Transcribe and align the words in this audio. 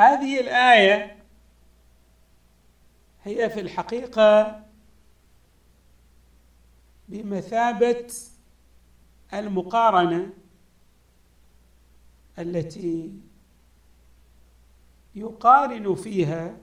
هذه 0.00 0.40
الآية 0.40 1.16
هي 3.24 3.50
في 3.50 3.60
الحقيقة 3.60 4.62
بمثابة 7.08 8.12
المقارنة 9.34 10.32
التي 12.38 13.12
يقارن 15.14 15.94
فيها 15.94 16.56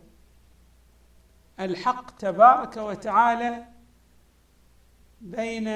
الحق 1.59 2.17
تبارك 2.17 2.77
وتعالى 2.77 3.65
بين 5.21 5.67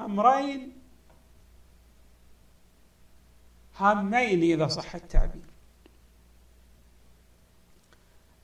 أمرين 0.00 0.78
هامين 3.76 4.42
إذا 4.42 4.66
صح 4.66 4.94
التعبير. 4.94 5.51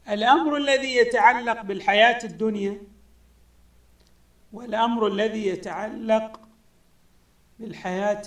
الأمر 0.08 0.56
الذي 0.56 0.96
يتعلق 0.96 1.62
بالحياة 1.62 2.18
الدنيا 2.24 2.78
والأمر 4.52 5.06
الذي 5.06 5.46
يتعلق 5.46 6.40
بالحياة 7.58 8.22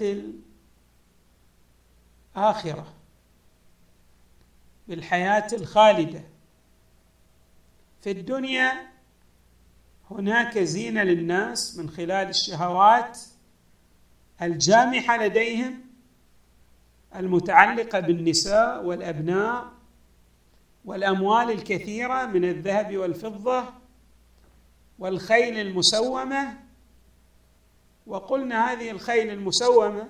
الآخرة 2.35 2.93
بالحياة 4.87 5.47
الخالدة. 5.53 6.23
في 8.01 8.11
الدنيا 8.11 8.91
هناك 10.11 10.57
زينة 10.59 11.03
للناس 11.03 11.77
من 11.77 11.89
خلال 11.89 12.29
الشهوات 12.29 13.19
الجامحة 14.41 15.17
لديهم 15.25 15.81
المتعلقة 17.15 17.99
بالنساء 17.99 18.85
والأبناء 18.85 19.71
والأموال 20.91 21.51
الكثيرة 21.51 22.25
من 22.25 22.45
الذهب 22.45 22.97
والفضة 22.97 23.63
والخيل 24.99 25.59
المسومة. 25.59 26.59
وقلنا 28.07 28.71
هذه 28.71 28.91
الخيل 28.91 29.29
المسومة 29.29 30.09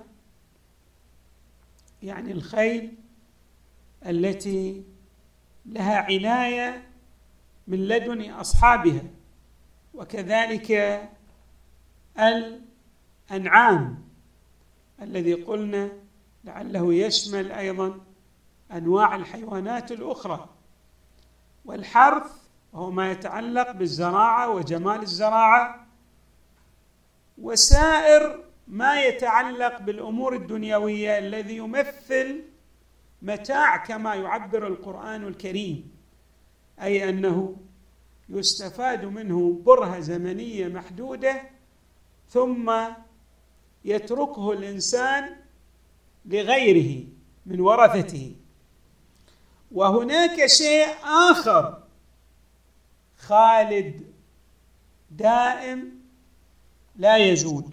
يعني 2.04 2.32
الخيل 2.32 2.94
التي 4.06 4.84
لها 5.66 5.96
عناية 5.98 6.90
من 7.68 7.88
لدن 7.88 8.32
أصحابها 8.32 9.04
وكذلك 9.94 11.02
الأنعام 12.20 14.04
الذي 15.02 15.34
قلنا 15.34 15.92
لعله 16.44 16.94
يشمل 16.94 17.52
أيضا 17.52 18.00
أنواع 18.72 19.16
الحيوانات 19.16 19.92
الأخرى. 19.92 20.51
والحرث 21.66 22.32
وهو 22.74 22.92
ما 22.92 23.12
يتعلق 23.12 23.72
بالزراعة 23.72 24.50
وجمال 24.50 25.02
الزراعة. 25.02 25.88
وسائر 27.38 28.44
ما 28.68 29.04
يتعلق 29.04 29.82
بالأمور 29.82 30.36
الدنيوية 30.36 31.18
الذي 31.18 31.58
يمثل 31.58 32.44
متاع 33.22 33.78
كما 33.78 34.16
يعبر 34.16 34.68
القرآن 34.68 35.28
الكريم 35.28 35.92
أي 36.82 37.10
أنه 37.10 37.56
يستفاد 38.30 39.06
منه 39.06 39.62
برهه 39.66 40.00
زمنية 40.00 40.68
محدودة 40.68 41.42
ثم 42.30 42.74
يتركه 43.86 44.52
الإنسان 44.52 45.36
لغيره 46.26 47.08
من 47.46 47.60
ورثته. 47.60 48.36
وهناك 49.72 50.46
شيء 50.46 50.88
آخر. 51.04 51.84
خالد 53.18 54.14
دائم 55.12 56.02
لا 56.96 57.18
يزول. 57.18 57.66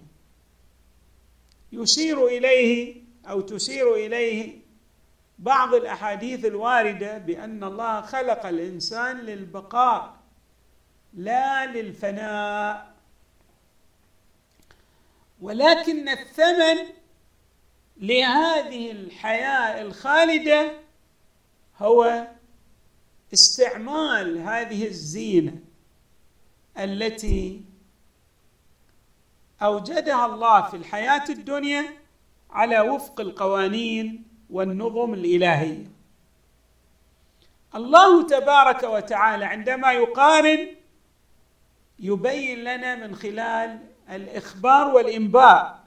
يشير 1.71 2.27
إليه 2.27 3.03
أو 3.29 3.41
تشير 3.41 3.95
إليه 3.95 4.59
بعض 5.39 5.73
الأحاديث 5.73 6.45
الواردة 6.45 7.17
بأن 7.17 7.63
الله 7.63 8.01
خلق 8.01 8.45
الإنسان 8.45 9.17
للبقاء 9.17 10.15
لا 11.13 11.65
للفناء. 11.65 12.93
ولكن 15.41 16.09
الثمن 16.09 16.77
لهذه 17.97 18.91
الحياة 18.91 19.81
الخالدة 19.81 20.88
هو 21.79 22.27
استعمال 23.33 24.37
هذه 24.37 24.87
الزينة 24.87 25.59
التي 26.77 27.61
أوجدها 29.61 30.25
الله 30.25 30.61
في 30.61 30.77
الحياة 30.77 31.23
الدنيا 31.29 31.85
على 32.49 32.79
وفق 32.79 33.21
القوانين 33.21 34.23
والنظم 34.49 35.13
الإلهية. 35.13 35.91
الله 37.75 38.27
تبارك 38.27 38.83
وتعالى 38.83 39.45
عندما 39.45 39.91
يقارن 39.91 40.67
يبين 41.99 42.59
لنا 42.59 42.95
من 42.95 43.15
خلال 43.15 43.79
الإخبار 44.09 44.87
والإنباء 44.95 45.83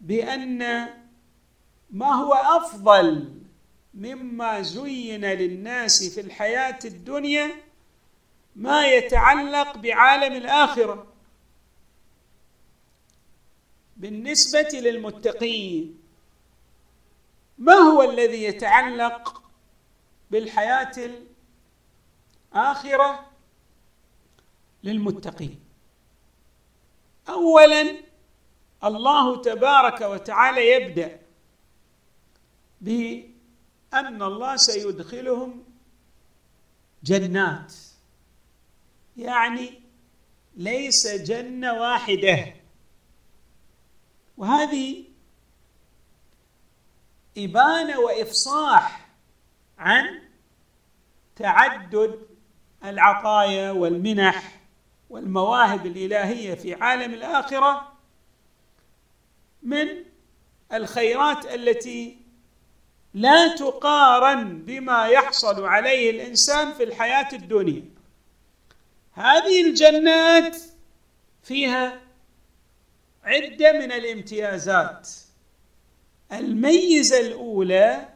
بأن 0.00 0.88
ما 1.90 2.12
هو 2.14 2.34
أفضل 2.34 3.36
مما 3.96 4.62
زين 4.62 5.24
للناس 5.24 6.14
في 6.14 6.20
الحياة 6.20 6.78
الدنيا 6.84 7.50
ما 8.56 8.88
يتعلق 8.88 9.76
بعالم 9.76 10.32
الآخرة. 10.32 11.06
بالنسبة 13.96 14.68
للمتقين 14.72 15.98
ما 17.58 17.72
هو 17.72 18.02
الذي 18.02 18.44
يتعلق 18.44 19.42
بالحياة 20.30 20.92
الآخرة؟ 22.54 23.26
للمتقين. 24.84 25.60
اولا 27.28 27.96
الله 28.84 29.42
تبارك 29.42 30.00
وتعالى 30.00 30.70
يبدأ 30.70 31.20
بان 34.02 34.22
الله 34.22 34.56
سيدخلهم 34.56 35.64
جنات. 37.04 37.74
يعني 39.16 39.82
ليس 40.56 41.06
جنة 41.06 41.72
واحدة. 41.72 42.54
وهذه 44.36 45.04
إبانة 47.38 47.98
وإفصاح 47.98 49.08
عن 49.78 50.22
تعدد 51.36 52.26
العطايا 52.84 53.70
والمنح 53.70 54.60
والمواهب 55.10 55.86
الإلهية 55.86 56.54
في 56.54 56.74
عالم 56.74 57.14
الآخرة 57.14 57.92
من 59.62 59.88
الخيرات 60.72 61.46
التي 61.46 62.25
لا 63.16 63.56
تقارن 63.56 64.62
بما 64.62 65.06
يحصل 65.06 65.64
عليه 65.64 66.10
الإنسان 66.10 66.72
في 66.72 66.82
الحياة 66.82 67.28
الدنيا. 67.32 67.84
هذه 69.12 69.68
الجنات 69.68 70.56
فيها 71.42 72.00
عدة 73.24 73.72
من 73.72 73.92
الامتيازات. 73.92 75.10
الميزة 76.32 77.20
الأولى 77.20 78.08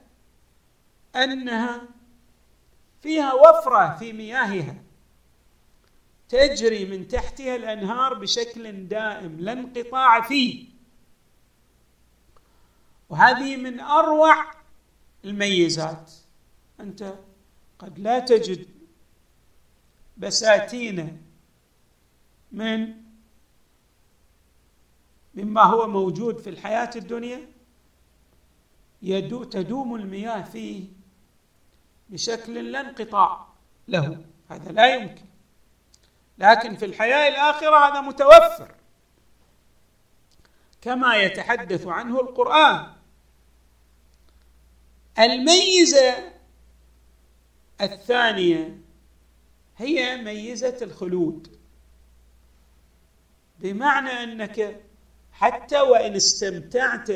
أنها 1.16 1.82
فيها 3.02 3.32
وفرة 3.32 3.96
في 3.98 4.12
مياهها. 4.12 4.76
تجري 6.28 6.84
من 6.84 7.08
تحتها 7.08 7.56
الأنهار 7.56 8.14
بشكل 8.14 8.88
دائم 8.88 9.40
لا 9.40 9.52
انقطاع 9.52 10.20
فيه. 10.20 10.68
وهذه 13.08 13.56
من 13.56 13.80
أروع 13.80 14.59
الميزات. 15.24 16.12
أنت 16.80 17.14
قد 17.78 17.98
لا 17.98 18.18
تجد 18.18 18.68
بساتين 20.16 21.22
من 22.52 22.94
مما 25.34 25.62
هو 25.62 25.88
موجود 25.88 26.38
في 26.38 26.50
الحياة 26.50 26.90
الدنيا 26.96 27.48
يدو 29.02 29.44
تدوم 29.44 29.94
المياه 29.94 30.42
فيه 30.42 30.84
بشكل 32.08 32.72
لا 32.72 32.80
انقطاع 32.80 33.46
له. 33.88 34.24
هذا 34.48 34.72
لا 34.72 34.94
يمكن. 34.94 35.24
لكن 36.38 36.76
في 36.76 36.84
الحياة 36.84 37.28
الآخرة 37.28 37.76
هذا 37.76 38.00
متوفر. 38.00 38.74
كما 40.80 41.16
يتحدث 41.16 41.86
عنه 41.86 42.20
القرآن. 42.20 42.92
الميزة 45.20 46.32
الثانية 47.80 48.78
هي 49.76 50.16
ميزة 50.16 50.78
الخلود. 50.82 51.48
بمعنى 53.60 54.08
أنك 54.08 54.80
حتى 55.32 55.80
وإن 55.80 56.14
استمتعت 56.14 57.08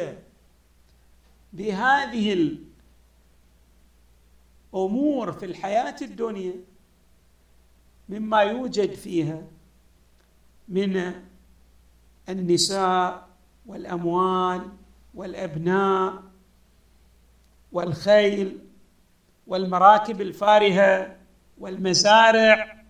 بهذه 1.53 2.57
الأمور 4.75 5.33
في 5.33 5.45
الحياة 5.45 5.97
الدنيا 6.03 6.55
مما 8.09 8.41
يوجد 8.41 8.93
فيها 8.95 9.43
من 10.69 11.23
النساء 12.29 13.29
والأموال 13.67 14.69
والأبناء 15.15 16.23
والخيل 17.75 18.59
والمراكب 19.47 20.21
الفارهة 20.21 21.17
والمزارع. 21.59 22.85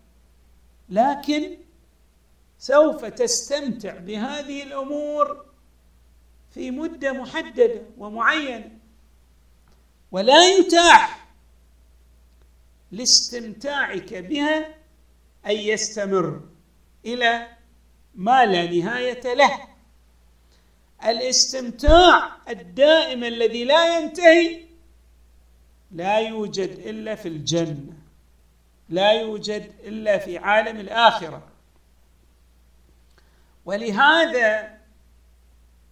لكن 0.89 1.57
سوف 2.59 3.05
تستمتع 3.05 3.99
بهذه 3.99 4.63
الأمور 4.63 5.47
في 6.51 6.71
مدة 6.71 7.13
محددة 7.13 7.83
ومعينة. 7.99 8.71
ولا 10.13 10.49
يتاح 10.49 11.29
لاستمتاعك 12.93 14.15
بها 14.15 14.75
أن 15.47 15.57
يستمر 15.57 16.41
إلى 17.07 17.49
ما 18.15 18.47
لا 18.47 18.71
نهاية 18.71 19.35
له. 19.35 19.69
الاستمتاع 21.05 22.37
الدائم 22.49 23.25
الذي 23.25 23.65
لا 23.65 23.99
ينتهي 23.99 24.64
لا 25.95 26.19
يوجد 26.19 26.69
إلا 26.69 27.15
في 27.15 27.29
الجنة 27.29 27.93
لا 28.89 29.13
يوجد 29.13 29.73
إلا 29.85 30.19
في 30.19 30.39
عالم 30.39 30.81
الآخرة. 30.81 31.49
ولهذا 33.65 34.79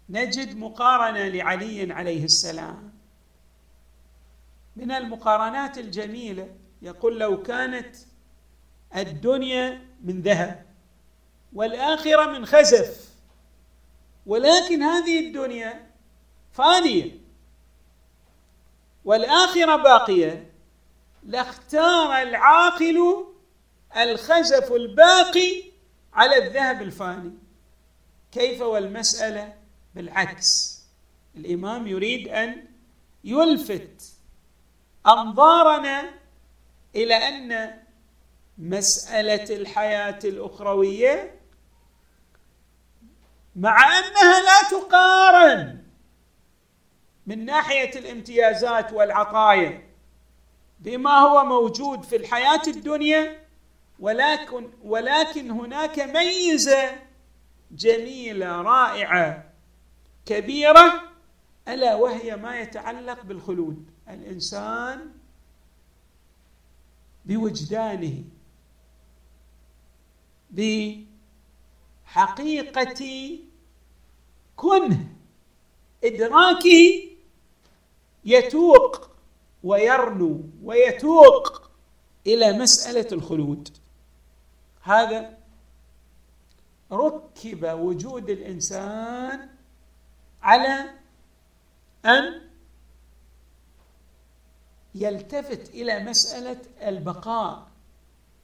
نجد 0.08 0.56
مقارنة 0.56 1.28
لعلي 1.28 1.92
عليه 1.92 2.24
السلام. 2.24 2.92
من 4.76 4.90
المقارنات 4.92 5.78
الجميلة 5.78 6.48
يقول 6.82 7.20
لو 7.20 7.42
كانت 7.42 7.96
الدنيا 8.96 9.86
من 10.04 10.22
ذهب 10.22 10.66
والآخرة 11.52 12.26
من 12.26 12.46
خزف 12.46 13.14
ولكن 14.26 14.82
هذه 14.82 15.26
الدنيا 15.26 15.86
فانية. 16.52 17.21
والآخرة 19.04 19.76
باقية. 19.76 20.52
لاختار 21.22 22.22
العاقل 22.22 23.26
الخزف 23.96 24.72
الباقي 24.72 25.62
على 26.12 26.36
الذهب 26.46 26.82
الفاني. 26.82 27.32
كيف 28.32 28.60
والمسألة؟ 28.60 29.54
بالعكس. 29.94 30.82
الإمام 31.36 31.86
يريد 31.86 32.28
أن 32.28 32.64
يلفت 33.24 34.02
أنظارنا 35.06 36.10
إلى 36.96 37.14
أن 37.14 37.82
مسألة 38.58 39.56
الحياة 39.56 40.18
الأخروية 40.24 41.40
مع 43.56 43.98
أنها 43.98 44.40
لا 44.40 44.68
تقارن 44.70 45.81
من 47.26 47.44
ناحية 47.44 47.98
الامتيازات 47.98 48.92
والعطايا 48.92 49.82
بما 50.80 51.10
هو 51.10 51.44
موجود 51.44 52.02
في 52.02 52.16
الحياة 52.16 52.62
الدنيا 52.66 53.42
ولكن 53.98 54.70
ولكن 54.82 55.50
هناك 55.50 55.98
ميزة 55.98 56.90
جميلة 57.70 58.62
رائعة 58.62 59.52
كبيرة 60.26 61.02
ألا 61.68 61.94
وهي 61.94 62.36
ما 62.36 62.60
يتعلق 62.60 63.22
بالخلود. 63.22 63.90
الإنسان 64.08 65.12
بوجدانه 67.24 68.24
بحقيقة 72.04 73.38
كنه 74.56 75.06
إدراكه 76.04 77.11
يتوق 78.24 79.10
ويرنو 79.62 80.40
ويتوق 80.62 81.70
إلى 82.26 82.52
مسألة 82.52 83.06
الخلود. 83.12 83.68
هذا 84.82 85.38
ركب 86.92 87.64
وجود 87.64 88.30
الإنسان 88.30 89.48
على 90.42 90.90
أن 92.04 92.40
يلتفت 94.94 95.68
إلى 95.68 96.04
مسألة 96.04 96.60
البقاء 96.82 97.66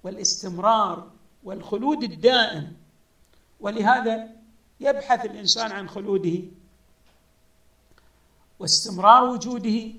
والاستمرار 0.05 1.11
والخلود 1.45 2.03
الدائم. 2.03 2.77
ولهذا 3.61 4.31
يبحث 4.81 5.25
الإنسان 5.25 5.73
عن 5.73 5.89
خلوده. 5.89 6.43
واستمرار 8.59 9.25
وجوده 9.25 9.93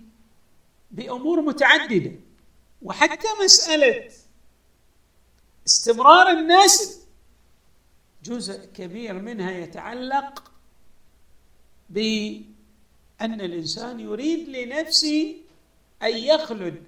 بأمور 0.91 1.41
متعددة. 1.41 2.11
وحتى 2.81 3.27
مسألة 3.43 4.11
استمرار 5.67 6.29
النسل 6.29 6.99
جزء 8.23 8.65
كبير 8.65 9.13
منها 9.13 9.51
يتعلق 9.51 10.51
بأن 11.89 12.45
الإنسان 13.21 13.99
يريد 13.99 14.49
لنفسه 14.49 15.35
أن 16.03 16.17
يخلد 16.17 16.83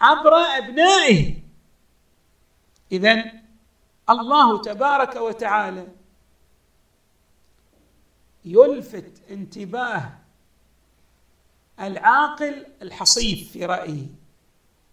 عبر 0.00 0.34
أبنائه. 0.34 1.42
اذا 2.92 3.32
الله 4.10 4.62
تبارك 4.62 5.16
وتعالى 5.16 5.88
يلفت 8.44 9.30
انتباه 9.30 10.21
العاقل 11.80 12.66
الحصيف 12.82 13.52
في 13.52 13.64
رأيه 13.64 14.06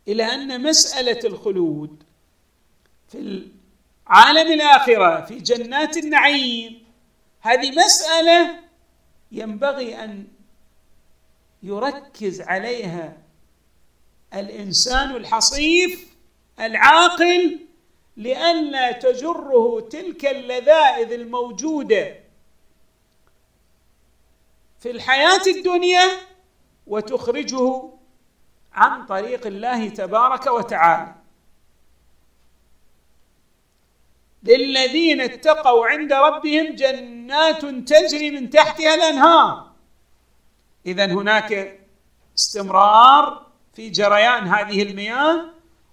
إلى 0.07 0.23
أن 0.23 0.63
مسألة 0.63 1.19
الخلود 1.23 2.03
في 3.07 3.47
عالم 4.07 4.51
الآخرة 4.51 5.25
في 5.25 5.35
جنات 5.39 5.97
النعيم 5.97 6.83
هذه 7.41 7.71
مسألة 7.71 8.59
ينبغي 9.31 10.03
أن 10.03 10.27
يركز 11.63 12.41
عليها 12.41 13.17
الإنسان 14.33 15.15
الحصيف 15.15 16.13
العاقل 16.59 17.59
لئلا 18.17 18.91
تجره 18.91 19.87
تلك 19.91 20.25
اللذائذ 20.25 21.11
الموجودة 21.11 22.15
في 24.79 24.91
الحياة 24.91 25.41
الدنيا 25.47 26.28
وتخرجه 26.89 27.89
عن 28.73 29.05
طريق 29.05 29.47
الله 29.47 29.89
تبارك 29.89 30.47
وتعالى. 30.47 31.15
للذين 34.43 35.21
اتقوا 35.21 35.87
عند 35.87 36.13
ربهم 36.13 36.75
جنات 36.75 37.65
تجري 37.65 38.31
من 38.31 38.49
تحتها 38.49 38.95
الأنهار. 38.95 39.71
اذا 40.85 41.05
هناك 41.05 41.79
استمرار 42.37 43.47
في 43.73 43.89
جريان 43.89 44.47
هذه 44.47 44.81
المياه 44.83 45.45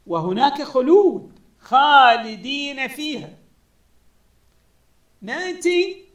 وهناك 0.07 0.63
خلود 0.63 1.39
خالدين 1.61 2.89
فيها. 2.89 3.31
نأتي 5.23 6.07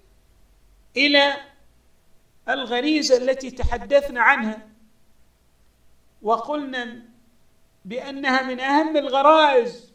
إلى 0.98 1.38
الغريزة 2.50 3.18
التي 3.18 3.52
تحدثنا 3.52 4.22
عنها. 4.22 4.71
وقلنا 6.22 7.02
بأنها 7.86 8.42
من 8.42 8.60
أهم 8.60 8.98
الغرائز. 8.98 9.92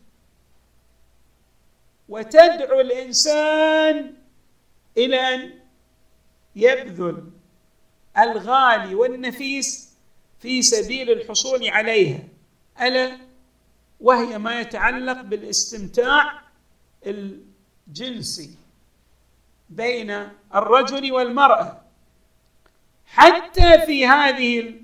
وتدعو 2.09 2.81
الإنسان 2.81 4.15
إلى 4.97 5.35
أن 5.35 5.59
يبذل 6.57 7.31
الغالي 8.19 8.95
والنفيس 8.95 9.97
في 10.39 10.63
سبيل 10.63 11.11
الحصول 11.11 11.69
عليها 11.69 12.19
ألا 12.81 13.19
وهي 14.01 14.39
ما 14.39 14.61
يتعلق 14.61 15.21
بالاستمتاع 15.21 16.41
الجنسي 17.07 18.51
بين 19.71 20.29
الرجل 20.55 21.13
والمرأة. 21.13 21.83
حتى 23.07 23.87
في 23.87 24.07
هذه 24.07 24.75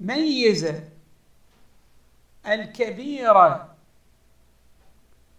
الميزه 0.00 0.84
الكبيرة 2.46 3.74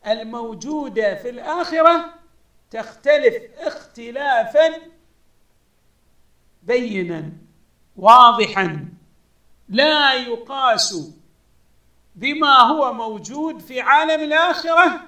الموجودة 0.08 1.16
في 1.16 1.30
الآخرة 1.30 2.14
تختلف 2.72 3.36
اختلافا 3.58 4.82
بينا 6.64 7.32
واضحا 7.98 8.90
لا 9.70 10.14
يقاس 10.14 11.12
بما 12.16 12.60
هو 12.60 12.94
موجود 12.94 13.60
في 13.60 13.82
عالم 13.82 14.24
الآخرة 14.24 15.02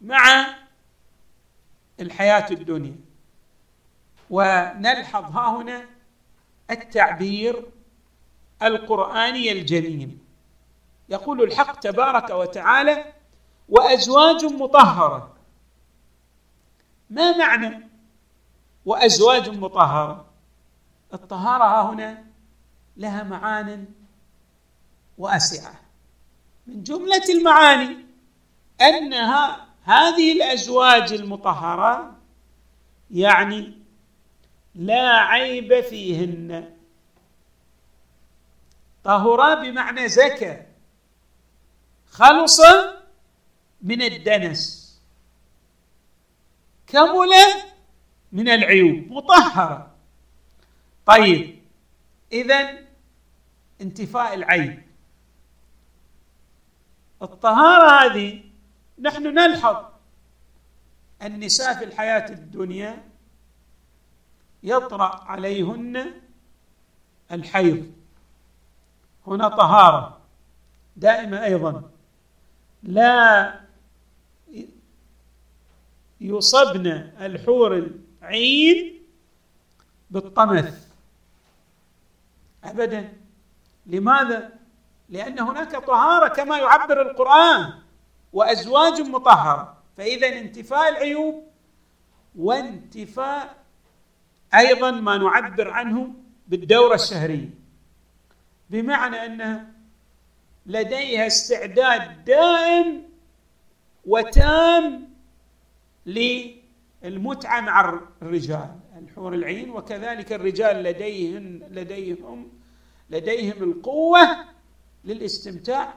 مع 0.00 0.46
الحياة 2.00 2.46
الدنيا. 2.50 2.96
ونلحظ 4.30 5.24
ها 5.36 5.56
هنا 5.56 5.84
التعبير 6.70 7.64
القرآني 8.62 9.52
الجليل. 9.52 10.18
يقول 11.08 11.42
الحق 11.42 11.80
تبارك 11.80 12.30
وتعالى 12.30 13.12
وأزواج 13.68 14.44
مطهرة. 14.44 15.36
ما 17.10 17.36
معنى 17.36 17.88
وأزواج 18.86 19.48
مطهرة؟ 19.48 20.24
الطهارة 21.14 21.64
ها 21.64 21.92
هنا 21.92 22.24
لها 22.96 23.22
معان 23.22 23.86
واسعة. 25.18 25.80
من 26.66 26.82
جملة 26.82 27.24
المعاني 27.28 27.96
انها 28.80 29.66
هذه 29.84 30.32
الأزواج 30.32 31.12
المطهرة 31.12 32.14
يعني 33.10 33.78
لا 34.74 35.10
عيب 35.10 35.80
فيهن. 35.80 36.75
طهرا 39.06 39.54
بمعنى 39.54 40.08
زكى 40.08 40.62
خلص 42.10 42.60
من 43.82 44.02
الدنس. 44.02 44.86
كمل 46.86 47.30
من 48.32 48.48
العيوب. 48.48 49.12
مطهرة. 49.12 49.94
طيب 51.06 51.62
إذا 52.32 52.78
انتفاء 53.80 54.34
العيب 54.34 54.82
الطهارة 57.22 58.12
هذه 58.12 58.44
نحن 58.98 59.22
نلحظ 59.22 59.84
النساء 61.22 61.78
في 61.78 61.84
الحياة 61.84 62.32
الدنيا 62.32 63.04
يطرأ 64.62 65.24
عليهن 65.24 66.20
الحيض. 67.32 67.95
هنا 69.26 69.48
طهارة. 69.48 70.20
دائمة 70.96 71.44
أيضا. 71.44 71.82
لا 72.82 73.60
يصبن 76.20 76.86
الحور 77.20 77.90
العين 78.22 79.02
بالطمث. 80.10 80.86
ابدا. 82.64 83.12
لماذا؟ 83.86 84.52
لأن 85.08 85.38
هناك 85.38 85.76
طهارة 85.86 86.28
كما 86.28 86.58
يعبر 86.58 87.02
القرآن 87.02 87.72
وأزواج 88.32 89.00
مطهرة. 89.00 89.76
فاذا 89.96 90.28
انتفاء 90.28 90.88
العيوب 90.88 91.44
وانتفاء 92.36 93.56
أيضا 94.54 94.90
ما 94.90 95.18
نعبر 95.18 95.70
عنه 95.70 96.14
بالدورة 96.48 96.94
الشهرية. 96.94 97.48
بمعنى 98.70 99.16
انها 99.26 99.72
لديها 100.66 101.26
استعداد 101.26 102.24
دائم 102.24 103.02
وتام 104.06 105.08
للمتعة 106.06 107.60
مع 107.60 108.00
الرجال 108.22 108.78
الحور 108.98 109.34
العين 109.34 109.70
وكذلك 109.70 110.32
الرجال 110.32 110.82
لديهم 110.82 111.62
لديهم 111.70 112.52
لديهم 113.10 113.62
القوة 113.62 114.44
للاستمتاع 115.04 115.94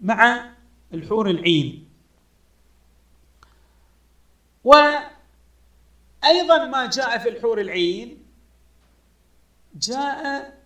مع 0.00 0.50
الحور 0.94 1.30
العين. 1.30 1.88
وأيضا 4.64 5.04
ما 6.70 6.86
جاء 6.86 7.18
في 7.18 7.28
الحور 7.28 7.60
العين 7.60 8.24
جاء 9.74 10.57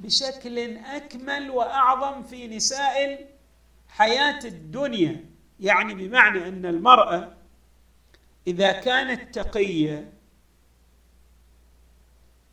بشكل 0.00 0.76
أكمل 0.76 1.50
وأعظم 1.50 2.22
في 2.22 2.48
نساء 2.48 3.28
حياه 3.88 4.38
الدنيا. 4.44 5.24
يعني 5.60 5.94
بمعنى 5.94 6.48
أن 6.48 6.66
المرأة 6.66 7.36
إذا 8.46 8.72
كانت 8.72 9.38
تقية 9.38 10.12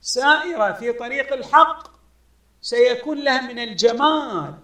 سائرة 0.02 0.72
في 0.72 0.92
طريق 0.94 1.34
الحق 1.34 1.96
سيكون 2.62 3.18
لها 3.24 3.42
من 3.42 3.60
الجمال. 3.60 4.60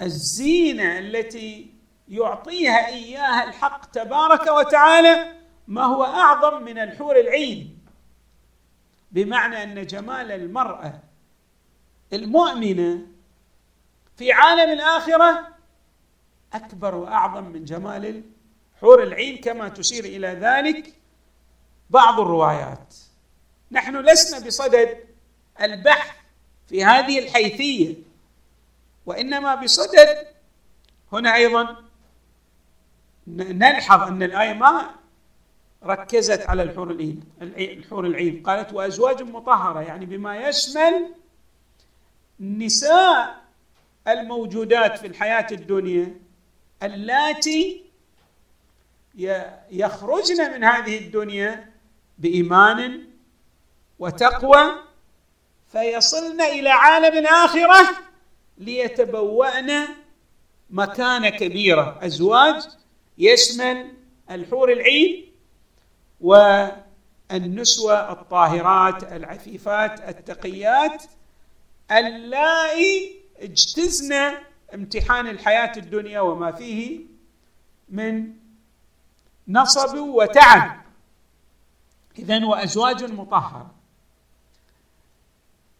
والزينه 0.00 0.98
التي 0.98 1.74
يعطيها 2.08 2.86
إياها 2.86 3.44
الحق 3.44 3.90
تبارك 3.90 4.46
وتعالى 4.46 5.37
ما 5.68 5.84
هو 5.84 6.04
أعظم 6.04 6.62
من 6.62 6.78
الحور 6.78 7.20
العين. 7.20 7.78
بمعنى 9.10 9.62
أن 9.62 9.86
جمال 9.86 10.32
المرأة 10.32 11.00
المؤمنة 12.12 13.06
في 14.16 14.32
عالم 14.32 14.72
الآخرة 14.72 15.48
أكبر 16.52 16.94
وأعظم 16.94 17.44
من 17.44 17.64
جمال 17.64 18.22
حور 18.80 19.02
العين 19.02 19.38
كما 19.38 19.68
تشير 19.68 20.04
إلى 20.04 20.28
ذلك 20.28 20.94
بعض 21.90 22.20
الروايات. 22.20 22.94
نحن 23.70 23.96
لسنا 23.96 24.46
بصدد 24.46 25.04
البحث 25.60 26.16
في 26.68 26.84
هذه 26.84 27.18
الحيثية 27.18 27.94
وإنما 29.06 29.54
بصدد 29.54 30.26
هنا 31.12 31.34
أيضا 31.34 31.76
نلحظ 33.26 34.02
أن 34.02 34.22
الآية 34.22 34.52
ما 34.52 34.90
ركزت 35.84 36.46
على 36.48 36.62
الحور 36.62 36.90
العين 36.90 37.20
الحور 37.42 38.06
العين 38.06 38.42
قالت 38.42 38.72
وأزواج 38.72 39.22
مطهرة 39.22 39.80
يعني 39.80 40.06
بما 40.06 40.48
يشمل 40.48 41.14
نساء 42.40 43.44
الموجودات 44.08 44.98
في 44.98 45.06
الحياة 45.06 45.46
الدنيا 45.52 46.14
اللاتي 46.82 47.82
يخرجن 49.70 50.52
من 50.52 50.64
هذه 50.64 50.98
الدنيا 50.98 51.72
بإيمان 52.18 53.04
وتقوى 53.98 54.72
فيصلن 55.72 56.40
إلى 56.40 56.68
عالم 56.70 57.18
الاخره 57.18 57.88
ليتبوأن 58.58 59.88
مكانة 60.70 61.28
كبيرة. 61.28 61.98
أزواج 62.02 62.62
يشمل 63.18 63.92
الحور 64.30 64.72
العين 64.72 65.27
والنسوة 66.20 68.12
الطاهرات 68.12 69.12
العفيفات 69.12 70.08
التقيات 70.08 71.04
اللائي 71.90 73.20
اجتزن 73.36 74.32
امتحان 74.74 75.26
الحياة 75.26 75.72
الدنيا 75.76 76.20
وما 76.20 76.52
فيه 76.52 77.00
من 77.88 78.32
نصب 79.48 79.98
وتعب. 79.98 80.80
إذا 82.18 82.44
وأزواج 82.46 83.04
مطهرة. 83.04 83.74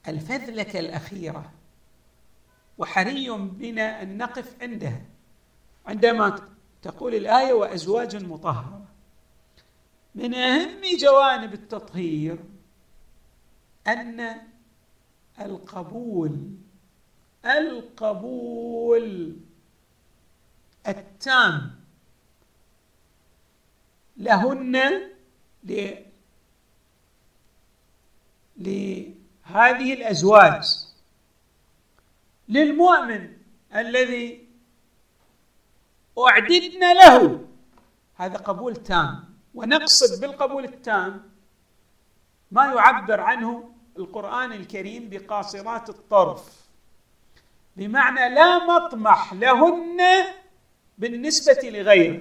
الفذلكة 0.08 0.78
الأخيرة 0.78 1.52
وحري 2.78 3.30
بنا 3.30 4.02
أن 4.02 4.18
نقف 4.18 4.54
عندها 4.62 5.02
عندما 5.86 6.40
تقول 6.82 7.14
الآية 7.14 7.52
وأزواج 7.52 8.24
مطهرة. 8.24 8.87
من 10.18 10.34
أهم 10.34 10.80
جوانب 10.98 11.54
التطهير 11.54 12.38
أن 13.86 14.40
القبول 15.40 16.50
القبول 17.44 19.36
التام 20.88 21.80
لهن 24.16 25.02
لهذه 28.56 29.92
الأزواج. 29.92 30.86
للمؤمن 32.48 33.36
الذي 33.74 34.48
أعددنا 36.18 36.94
له 36.94 37.48
هذا 38.14 38.36
قبول 38.36 38.76
تام. 38.76 39.27
ونقصد 39.54 40.20
بالقبول 40.20 40.64
التام 40.64 41.30
ما 42.50 42.64
يعبر 42.64 43.20
عنه 43.20 43.70
القرآن 43.98 44.52
الكريم 44.52 45.08
بقاصرات 45.08 45.88
الطرف 45.88 46.68
بمعنى 47.76 48.34
لا 48.34 48.58
مطمح 48.64 49.32
لهن 49.32 50.00
بالنسبة 50.98 51.68
لغيره 51.70 52.20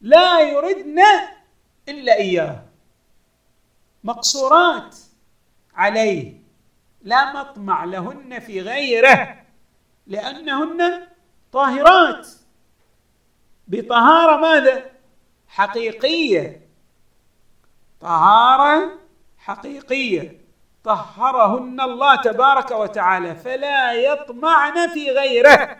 لا 0.00 0.40
يردن 0.40 0.98
إلا 1.88 2.14
إياه 2.14 2.62
مقصورات 4.04 4.96
عليه 5.74 6.34
لا 7.02 7.32
مطمع 7.32 7.84
لهن 7.84 8.38
في 8.38 8.60
غيره 8.60 9.44
لأنهن 10.06 11.06
طاهرات 11.52 12.28
بطهارة 13.68 14.36
ماذا؟ 14.36 14.90
حقيقية. 15.48 16.68
طهارة 18.00 18.98
حقيقية. 19.38 20.40
طهرهن 20.84 21.80
الله 21.80 22.16
تبارك 22.16 22.70
وتعالى 22.70 23.34
فلا 23.34 23.92
يطمعن 23.92 24.88
في 24.88 25.10
غيره. 25.10 25.76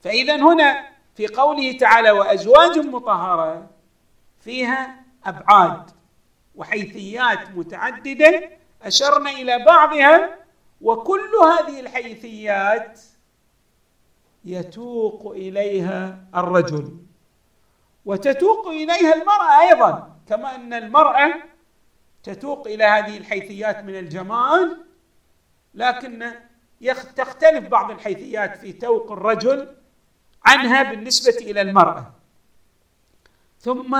فإذا 0.00 0.36
هنا 0.36 0.88
في 1.14 1.26
قوله 1.26 1.72
تعالى 1.72 2.10
وأزواج 2.10 2.78
مطهرة 2.78 3.70
فيها 4.40 5.04
أبعاد 5.24 5.90
وحيثيات 6.54 7.50
متعددة 7.50 8.50
أشرنا 8.82 9.30
إلى 9.30 9.64
بعضها 9.64 10.38
وكل 10.80 11.30
هذه 11.44 11.80
الحيثيات 11.80 13.00
يتوق 14.44 15.32
إليها 15.32 16.18
الرجل. 16.34 17.07
وتتوق 18.08 18.68
إليها 18.68 19.14
المرأة 19.14 19.60
أيضا. 19.68 20.16
كما 20.28 20.54
أن 20.54 20.72
المرأة 20.72 21.34
تتوق 22.22 22.66
إلى 22.66 22.84
هذه 22.84 23.16
الحيثيات 23.16 23.84
من 23.84 23.98
الجمال 23.98 24.84
لكن 25.74 26.32
تختلف 27.16 27.68
بعض 27.68 27.90
الحيثيات 27.90 28.56
في 28.56 28.72
توق 28.72 29.12
الرجل 29.12 29.76
عنها 30.46 30.82
بالنسبة 30.82 31.50
إلى 31.50 31.60
المرأة. 31.60 32.14
ثم 33.60 33.98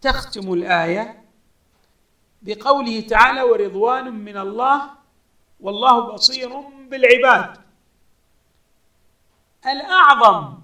تختم 0.00 0.52
الآية 0.52 1.24
بقوله 2.42 3.00
تعالى 3.00 3.42
ورضوان 3.42 4.12
من 4.24 4.36
الله 4.36 4.90
والله 5.60 6.12
بصير 6.12 6.60
بالعباد. 6.90 7.56
الأعظم 9.66 10.61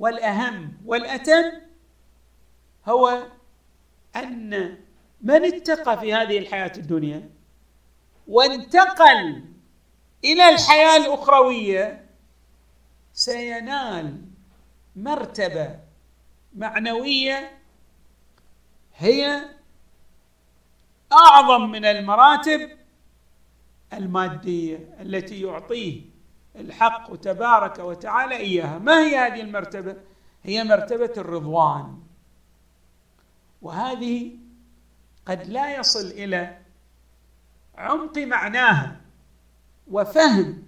والأهم 0.00 0.72
والأتم 0.84 1.52
هو 2.88 3.26
أن 4.16 4.78
من 5.22 5.44
اتقى 5.44 6.00
في 6.00 6.14
هذه 6.14 6.38
الحياة 6.38 6.72
الدنيا 6.76 7.30
وانتقل 8.28 9.44
إلى 10.24 10.48
الحياة 10.48 10.96
الأخروية 10.96 12.06
سينال 13.12 14.22
مرتبة 14.96 15.78
معنوية 16.54 17.58
هي 18.96 19.44
أعظم 21.12 21.70
من 21.70 21.84
المراتب 21.84 22.70
المادية 23.92 24.96
التي 25.00 25.40
يعطيه 25.42 26.02
الحق 26.60 27.16
تبارك 27.16 27.78
وتعالى 27.78 28.36
إياها. 28.36 28.78
ما 28.78 29.00
هي 29.00 29.16
هذه 29.16 29.40
المرتبة؟ 29.40 29.96
هي 30.42 30.64
مرتبة 30.64 31.12
الرضوان. 31.16 31.98
وهذه 33.62 34.36
قد 35.26 35.46
لا 35.46 35.76
يصل 35.76 36.06
إلى 36.06 36.58
عمق 37.76 38.18
معناها 38.18 39.00
وفهم 39.90 40.62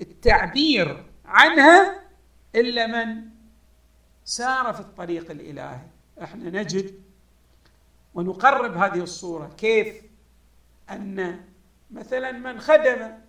التعبير 0.00 1.04
عنها 1.24 2.00
إلا 2.54 2.86
من 2.86 3.24
سار 4.24 4.72
في 4.72 4.80
الطريق 4.80 5.30
الإلهي. 5.30 5.80
إحنا 6.22 6.50
نجد 6.50 7.02
ونقرب 8.14 8.76
هذه 8.76 9.02
الصورة. 9.02 9.46
كيف؟ 9.46 10.02
أن 10.90 11.44
مثلا 11.90 12.32
من 12.32 12.60
خدم 12.60 13.23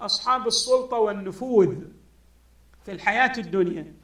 أصحاب 0.00 0.46
السلطة 0.46 0.96
والنفوذ 0.96 1.74
في 2.84 2.92
الحياة 2.92 3.32
الدنيا. 3.38 3.94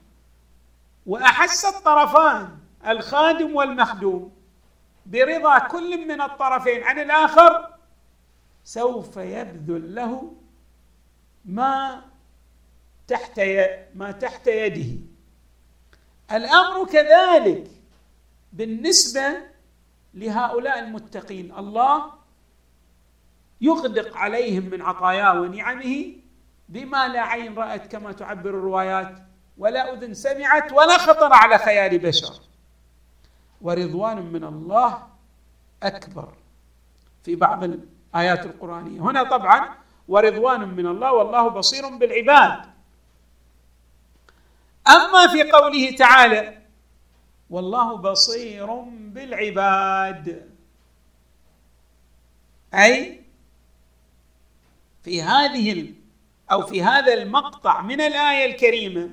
وأحس 1.07 1.64
الطرفان 1.64 2.59
الخادم 2.87 3.57
والمخدوم 3.57 4.33
برضا 5.07 5.59
كل 5.59 6.09
من 6.09 6.20
الطرفين. 6.20 6.83
عن 6.83 6.98
الآخر 6.98 7.74
سوف 8.64 9.16
يبذل 9.16 9.94
له 9.94 10.33
ما 11.44 12.02
تحت 13.09 13.40
ما 13.94 14.11
تحت 14.11 14.46
يده. 14.46 15.00
الأمر 16.33 16.87
كذلك 16.87 17.70
بالنسبة 18.52 19.37
لهؤلاء 20.14 20.78
المتقين. 20.78 21.59
الله 21.59 22.21
يغدق 23.62 24.16
عليهم 24.16 24.64
من 24.70 24.83
عطاياه 24.83 25.40
ونعمه 25.40 26.12
بما 26.68 27.09
لا 27.09 27.20
عين 27.20 27.55
رأت 27.55 27.92
كما 27.92 28.12
تعبر 28.12 28.51
الروايات. 28.51 29.14
ولا 29.59 29.92
أذن 29.92 30.14
سمعت 30.14 30.72
ولا 30.72 30.98
خطر 30.98 31.33
على 31.33 31.59
خيال 31.59 31.98
بشر. 31.98 32.35
ورضوان 33.61 34.33
من 34.33 34.44
الله 34.44 35.07
أكبر 35.83 36.35
في 37.22 37.37
بعض 37.37 37.64
الآيات 37.64 38.46
القرآنية. 38.46 39.01
هنا 39.01 39.22
طبعا 39.22 39.75
ورضوان 40.09 40.68
من 40.68 40.87
الله 40.87 41.12
والله 41.12 41.48
بصير 41.48 41.88
بالعباد. 41.88 42.72
أما 44.88 45.27
في 45.33 45.51
قوله 45.51 45.96
تعالى 45.96 46.59
والله 47.51 47.96
بصير 47.96 48.66
بالعباد. 49.14 50.51
أي 52.75 53.21
في 55.02 55.22
هذه 55.22 55.94
أو 56.52 56.66
في 56.66 56.82
هذا 56.82 57.14
المقطع 57.14 57.80
من 57.80 58.00
الآية 58.00 58.46
الكريمة 58.46 59.10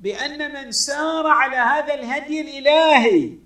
بأن 0.00 0.52
من 0.54 0.72
سار 0.72 1.26
على 1.26 1.56
هذا 1.56 1.94
الهدي 1.94 2.40
الإلهي 2.40 3.38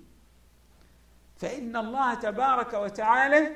فإن 1.37 1.75
الله 1.75 2.13
تبارك 2.13 2.73
وتعالى 2.73 3.55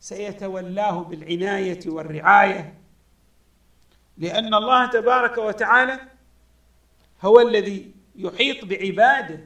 سيتولاه 0.00 1.00
بالعناية 1.02 1.80
والرعاية 1.86 2.74
لأن 4.18 4.54
الله 4.54 4.86
تبارك 4.86 5.38
وتعالى 5.38 6.00
هو 7.22 7.40
الذي 7.40 7.94
يحيط 8.16 8.64
بعباده 8.64 9.40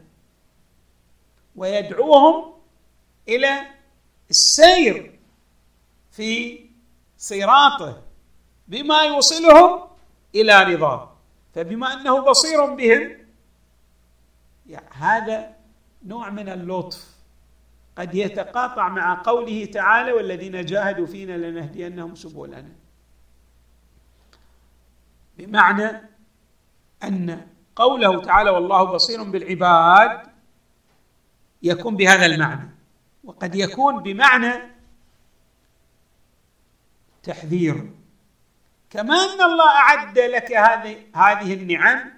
ويدعوهم 1.56 2.52
إلى 3.28 3.66
السير 4.30 5.19
في 6.20 6.60
صراطه 7.16 8.02
بما 8.68 9.02
يوصلهم 9.02 9.80
إلى 10.34 10.62
رضاه. 10.62 11.16
فبما 11.54 11.92
أنه 11.92 12.20
بصير 12.20 12.64
بهم 12.74 13.16
يعني 14.66 14.86
هذا 14.92 15.56
نوع 16.04 16.30
من 16.30 16.48
اللطف. 16.48 17.10
قد 17.98 18.14
يتقاطع 18.14 18.88
مع 18.88 19.22
قوله 19.24 19.64
تعالى 19.64 20.12
والذين 20.12 20.64
جاهدوا 20.64 21.06
فينا 21.06 21.32
لنهدينهم 21.32 22.14
سبلنا. 22.14 22.72
بمعنى 25.38 26.08
أن 27.02 27.46
قوله 27.76 28.22
تعالى 28.22 28.50
والله 28.50 28.84
بصير 28.84 29.22
بالعباد 29.22 30.22
يكون 31.62 31.96
بهذا 31.96 32.26
المعنى. 32.26 32.70
وقد 33.24 33.54
يكون 33.54 34.02
بمعنى 34.02 34.79
تحذير. 37.22 37.90
كما 38.90 39.14
ان 39.14 39.42
الله 39.42 39.68
أعد 39.68 40.18
لك 40.18 40.52
هذه 41.14 41.54
النعم 41.54 42.10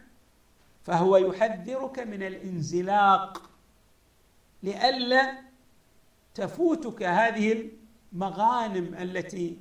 فهو 0.82 1.16
يحذرك 1.16 1.98
من 1.98 2.22
الانزلاق 2.22 3.42
لئلا 4.62 5.38
تفوتك 6.34 7.02
هذه 7.02 7.70
المغانم 8.12 8.94
التي 8.94 9.58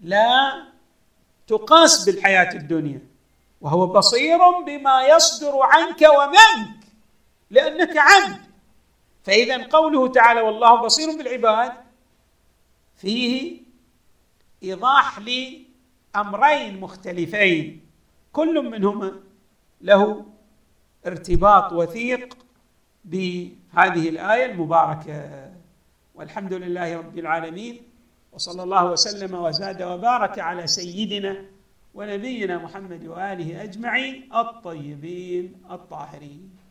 لا 0.00 0.64
تقاس 1.46 2.04
بالحياة 2.04 2.54
الدنيا. 2.54 3.00
وهو 3.60 3.86
بصير 3.86 4.38
بما 4.66 5.06
يصدر 5.06 5.58
عنك 5.62 6.02
ومنك 6.02 6.84
لأنك 7.50 7.96
عبد. 7.96 8.40
فإذا 9.24 9.66
قوله 9.66 10.08
تعالى 10.08 10.40
والله 10.40 10.82
بصير 10.82 11.16
بالعباد 11.16 11.72
فيه 12.96 13.63
إيضاح 14.64 15.18
لامرين 15.18 16.80
مختلفين 16.80 17.80
كل 18.32 18.70
منهما 18.70 19.12
له 19.80 20.26
ارتباط 21.06 21.72
وثيق 21.72 22.36
بهذه 23.04 24.08
الآية 24.08 24.44
المباركة. 24.52 25.50
والحمد 26.14 26.52
لله 26.52 26.96
رب 26.98 27.18
العالمين 27.18 27.82
وصلى 28.32 28.62
الله 28.62 28.84
وسلم 28.90 29.34
وزاد 29.34 29.82
وبارك 29.82 30.38
على 30.38 30.66
سيدنا 30.66 31.44
ونبينا 31.94 32.58
محمد 32.58 33.06
وآله 33.06 33.62
أجمعين 33.62 34.32
الطيبين 34.34 35.54
الطاهرين. 35.70 36.63